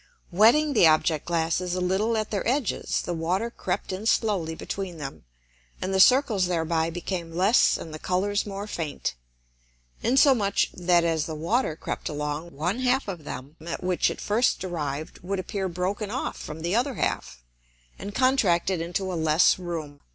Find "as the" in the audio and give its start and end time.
11.03-11.35